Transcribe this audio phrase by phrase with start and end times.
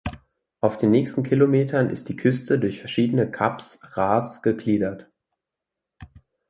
[0.61, 5.07] Auf den nächsten Kilometern ist die Küste durch verschiedene Kaps (Ras) gegliedert.